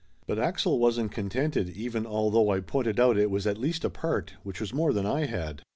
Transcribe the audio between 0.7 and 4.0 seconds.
wasn't contented, even although I pointed out it was at least a